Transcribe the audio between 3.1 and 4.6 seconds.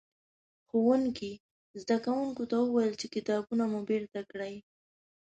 کتابونه مو بېرته کړئ.